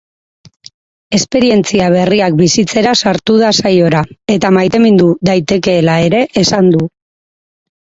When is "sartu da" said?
3.05-3.53